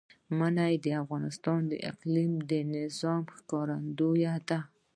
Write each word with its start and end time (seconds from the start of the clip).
منی 0.37 0.73
د 0.85 0.87
افغانستان 1.01 1.59
د 1.71 1.73
اقلیمي 1.89 2.61
نظام 2.75 3.23
ښکارندوی 3.35 4.25
ده. 4.47 4.59